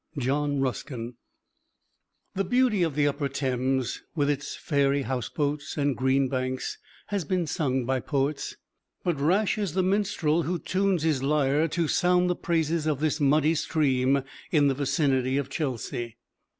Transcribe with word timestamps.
John 0.17 0.59
Ruskin 0.59 1.13
[Illustration: 1.13 2.33
J.M.W. 2.33 2.33
TURNER] 2.33 2.33
The 2.43 2.49
beauty 2.49 2.83
of 2.83 2.95
the 2.95 3.07
upper 3.07 3.29
Thames 3.29 4.01
with 4.15 4.31
its 4.31 4.55
fairy 4.55 5.03
house 5.03 5.29
boats 5.29 5.77
and 5.77 5.95
green 5.95 6.27
banks 6.27 6.79
has 7.09 7.23
been 7.23 7.45
sung 7.45 7.85
by 7.85 7.99
poets, 7.99 8.55
but 9.03 9.19
rash 9.19 9.59
is 9.59 9.73
the 9.73 9.83
minstrel 9.83 10.41
who 10.41 10.57
tunes 10.57 11.03
his 11.03 11.21
lyre 11.21 11.67
to 11.67 11.87
sound 11.87 12.31
the 12.31 12.35
praises 12.35 12.87
of 12.87 12.99
this 12.99 13.19
muddy 13.21 13.53
stream 13.53 14.23
in 14.49 14.69
the 14.69 14.73
vicinity 14.73 15.37
of 15.37 15.49
Chelsea. 15.49 16.17